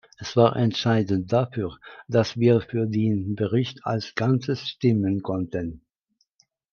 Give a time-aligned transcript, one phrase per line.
[0.17, 5.85] Es war entscheidend dafür, dass wir für den Bericht als Ganzes stimmen konnten.